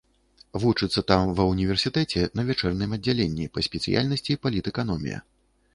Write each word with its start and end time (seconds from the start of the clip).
Вучыцца 0.61 1.03
там 1.11 1.33
ва 1.39 1.45
універсітэце, 1.49 2.23
на 2.41 2.47
вячэрнім 2.49 2.91
аддзяленні 2.99 3.45
па 3.57 3.67
спецыяльнасці 3.69 4.39
палітэканомія. 4.49 5.19